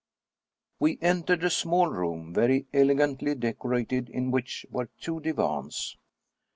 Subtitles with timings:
[0.79, 5.95] We entered a small room very elegantly decorated, in which were two divans.